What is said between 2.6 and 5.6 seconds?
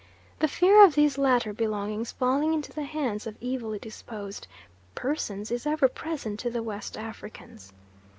the hands of evilly disposed persons